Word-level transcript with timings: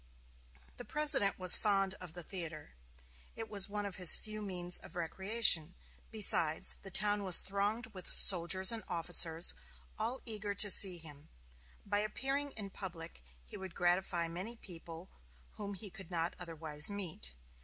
The 0.77 0.83
President 0.83 1.37
was 1.37 1.55
fond 1.55 1.93
of 2.01 2.13
the 2.13 2.23
theater. 2.23 2.73
It 3.35 3.47
was 3.47 3.69
one 3.69 3.85
of 3.85 3.97
his 3.97 4.15
few 4.15 4.41
means 4.41 4.79
of 4.79 4.95
recreation. 4.95 5.75
Besides, 6.09 6.77
the 6.81 6.89
town 6.89 7.21
was 7.23 7.41
thronged 7.41 7.85
with 7.93 8.07
soldiers 8.07 8.71
and 8.71 8.81
officers, 8.87 9.53
all 9.99 10.19
eager 10.25 10.55
to 10.55 10.71
see 10.71 10.97
him; 10.97 11.29
by 11.85 11.99
appearing 11.99 12.49
in 12.53 12.71
public 12.71 13.21
he 13.45 13.57
would 13.57 13.75
gratify 13.75 14.27
many 14.27 14.55
people 14.55 15.07
whom 15.51 15.75
he 15.75 15.91
could 15.91 16.09
not 16.09 16.35
otherwise 16.39 16.89
meet. 16.89 17.35